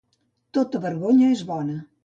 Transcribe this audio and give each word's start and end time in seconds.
Tota 0.59 0.81
vergonya 0.87 1.31
és 1.37 1.47
bona. 1.53 1.81